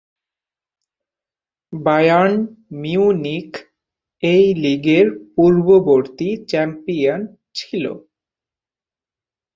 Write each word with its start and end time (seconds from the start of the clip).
Bayern 1.73 2.33
Munich 2.81 3.49
এই 4.23 4.45
লীগের 4.63 5.05
পূর্ববর্তী 5.33 6.29
চ্যাম্পিয়ন 6.49 7.19
ছিল। 7.55 7.83